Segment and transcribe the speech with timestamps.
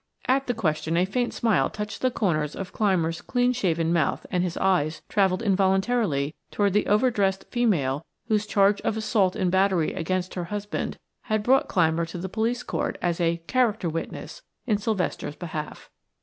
[0.25, 4.43] At the question a faint smile touched the corners of Clymer's clean shaven mouth and
[4.43, 9.93] his eyes traveled involuntarily toward the over dressed female whose charge of assault and battery
[9.93, 14.79] against her husband had brought Clymer to the police court as a "character" witness in
[14.79, 15.91] Sylvester's behalf.